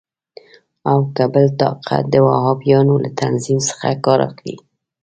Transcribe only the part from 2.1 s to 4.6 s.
د وهابیانو له تنظیم څخه کار اخلي.